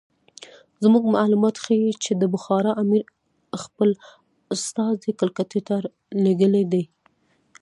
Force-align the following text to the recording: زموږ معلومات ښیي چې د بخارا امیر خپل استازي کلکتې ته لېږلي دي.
زموږ 0.83 1.03
معلومات 1.17 1.55
ښیي 1.63 1.91
چې 2.03 2.11
د 2.21 2.23
بخارا 2.33 2.71
امیر 2.83 3.03
خپل 3.63 3.89
استازي 4.55 5.11
کلکتې 5.21 5.59
ته 5.67 5.75
لېږلي 6.23 6.63
دي. 6.71 6.83